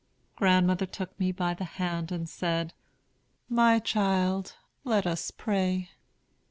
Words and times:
Grandmother 0.35 0.87
took 0.87 1.19
me 1.19 1.31
by 1.31 1.53
the 1.53 1.63
hand 1.63 2.11
and 2.11 2.27
said, 2.27 2.73
'My 3.47 3.77
child, 3.77 4.55
let 4.83 5.05
us 5.05 5.29
pray.' 5.29 5.91